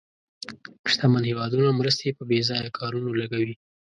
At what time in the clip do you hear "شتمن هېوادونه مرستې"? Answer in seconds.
0.91-2.09